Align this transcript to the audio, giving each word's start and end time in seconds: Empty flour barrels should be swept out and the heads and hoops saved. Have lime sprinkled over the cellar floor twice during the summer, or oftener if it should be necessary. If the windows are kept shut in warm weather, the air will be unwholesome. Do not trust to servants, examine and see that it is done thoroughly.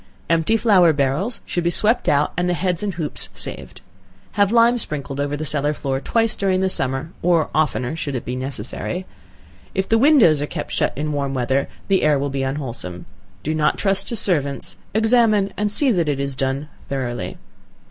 Empty 0.31 0.57
flour 0.57 0.93
barrels 0.93 1.41
should 1.45 1.63
be 1.63 1.69
swept 1.69 2.09
out 2.09 2.33
and 2.35 2.49
the 2.49 2.55
heads 2.55 2.81
and 2.81 2.95
hoops 2.95 3.29
saved. 3.35 3.81
Have 4.31 4.51
lime 4.51 4.79
sprinkled 4.79 5.19
over 5.21 5.37
the 5.37 5.45
cellar 5.45 5.73
floor 5.75 5.99
twice 6.01 6.35
during 6.35 6.61
the 6.61 6.71
summer, 6.71 7.11
or 7.21 7.51
oftener 7.53 7.89
if 7.89 7.93
it 7.93 7.97
should 7.97 8.25
be 8.25 8.35
necessary. 8.35 9.05
If 9.75 9.87
the 9.87 9.99
windows 9.99 10.41
are 10.41 10.47
kept 10.47 10.71
shut 10.71 10.93
in 10.97 11.11
warm 11.11 11.35
weather, 11.35 11.69
the 11.87 12.01
air 12.01 12.17
will 12.17 12.31
be 12.31 12.41
unwholesome. 12.41 13.05
Do 13.43 13.53
not 13.53 13.77
trust 13.77 14.09
to 14.09 14.15
servants, 14.15 14.75
examine 14.95 15.53
and 15.55 15.71
see 15.71 15.91
that 15.91 16.09
it 16.09 16.19
is 16.19 16.35
done 16.35 16.67
thoroughly. 16.89 17.37